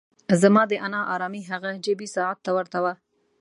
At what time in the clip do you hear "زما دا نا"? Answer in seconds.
0.41-1.01